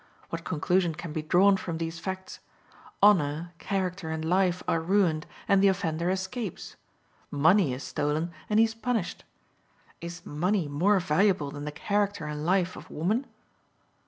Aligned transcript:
What 0.29 0.43
conclusion 0.43 0.95
can 0.95 1.13
be 1.13 1.21
drawn 1.21 1.57
from 1.57 1.77
these 1.77 1.99
facts? 1.99 2.39
Honor, 3.03 3.53
character, 3.59 4.09
and 4.09 4.25
life 4.25 4.63
are 4.67 4.79
ruined, 4.81 5.27
and 5.47 5.61
the 5.61 5.67
offender 5.67 6.09
escapes: 6.09 6.75
money 7.29 7.71
is 7.71 7.83
stolen, 7.83 8.31
and 8.49 8.57
he 8.57 8.65
is 8.65 8.73
punished! 8.73 9.25
Is 10.01 10.25
money 10.25 10.67
more 10.67 10.99
valuable 10.99 11.51
than 11.51 11.65
the 11.65 11.71
character 11.71 12.25
and 12.25 12.43
life 12.43 12.75
of 12.75 12.89
woman? 12.89 13.27